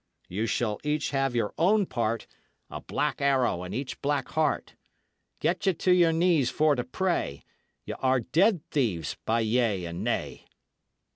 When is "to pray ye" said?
6.73-7.93